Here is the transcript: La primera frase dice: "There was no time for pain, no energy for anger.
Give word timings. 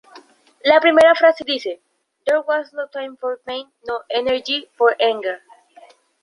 La 0.63 0.79
primera 0.79 1.13
frase 1.13 1.43
dice: 1.43 1.79
"There 2.25 2.39
was 2.41 2.73
no 2.73 2.87
time 2.87 3.17
for 3.17 3.37
pain, 3.45 3.71
no 3.87 4.01
energy 4.09 4.67
for 4.75 4.95
anger. 4.99 5.43